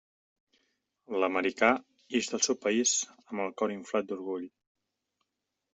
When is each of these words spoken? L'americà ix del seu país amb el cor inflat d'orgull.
L'americà 1.23 1.69
ix 2.21 2.31
del 2.33 2.43
seu 2.49 2.59
país 2.65 2.95
amb 3.19 3.45
el 3.45 3.55
cor 3.63 3.79
inflat 3.79 4.09
d'orgull. 4.13 4.51